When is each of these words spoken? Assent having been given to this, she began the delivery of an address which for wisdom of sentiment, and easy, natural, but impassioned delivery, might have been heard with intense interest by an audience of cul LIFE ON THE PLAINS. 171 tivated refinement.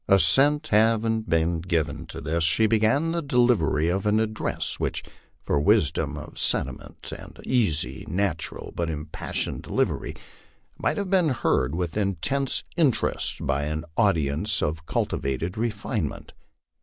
Assent 0.07 0.69
having 0.69 1.21
been 1.21 1.59
given 1.61 2.07
to 2.07 2.21
this, 2.21 2.43
she 2.43 2.65
began 2.65 3.11
the 3.11 3.21
delivery 3.21 3.87
of 3.87 4.07
an 4.07 4.19
address 4.19 4.79
which 4.79 5.03
for 5.43 5.59
wisdom 5.61 6.17
of 6.17 6.39
sentiment, 6.39 7.13
and 7.15 7.39
easy, 7.43 8.05
natural, 8.07 8.73
but 8.75 8.89
impassioned 8.89 9.61
delivery, 9.61 10.15
might 10.75 10.97
have 10.97 11.11
been 11.11 11.29
heard 11.29 11.75
with 11.75 11.97
intense 11.97 12.63
interest 12.75 13.45
by 13.45 13.65
an 13.65 13.85
audience 13.95 14.63
of 14.63 14.87
cul 14.87 15.03
LIFE 15.03 15.13
ON 15.13 15.19
THE 15.19 15.21
PLAINS. 15.21 15.41
171 15.43 15.51
tivated 15.51 15.57
refinement. 15.61 16.33